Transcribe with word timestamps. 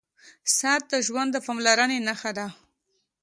•ساعت 0.57 0.83
د 0.91 0.93
ژوند 1.07 1.29
د 1.33 1.37
پاملرنې 1.45 1.97
نښه 2.07 2.31
ده. 2.37 2.47